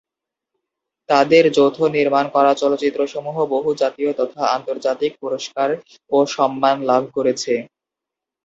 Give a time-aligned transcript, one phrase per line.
[1.09, 5.69] তাঁদের যৌথ নির্মাণ করা চলচ্চিত্রসমূহ বহু জাতীয় তথা আন্তর্জাতিক পুরস্কার
[6.09, 7.53] এবং সম্মান লাভ করেছে।